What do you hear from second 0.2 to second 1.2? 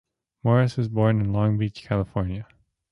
Morris was born